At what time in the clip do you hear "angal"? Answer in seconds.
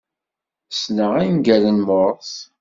1.21-1.63